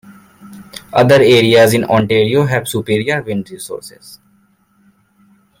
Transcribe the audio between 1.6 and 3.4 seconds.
in Ontario have superior